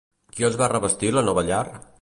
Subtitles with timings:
[0.37, 1.63] Qui els va revestir la nova llar?